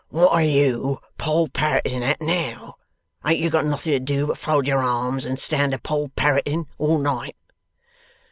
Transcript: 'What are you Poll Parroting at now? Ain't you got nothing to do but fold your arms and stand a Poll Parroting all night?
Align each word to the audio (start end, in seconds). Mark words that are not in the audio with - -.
'What 0.09 0.31
are 0.33 0.41
you 0.41 0.99
Poll 1.19 1.49
Parroting 1.49 2.03
at 2.03 2.19
now? 2.21 2.77
Ain't 3.23 3.37
you 3.37 3.51
got 3.51 3.67
nothing 3.67 3.91
to 3.93 3.99
do 3.99 4.25
but 4.25 4.37
fold 4.39 4.65
your 4.65 4.79
arms 4.79 5.27
and 5.27 5.37
stand 5.39 5.75
a 5.75 5.77
Poll 5.77 6.09
Parroting 6.15 6.65
all 6.79 6.97
night? 6.97 7.35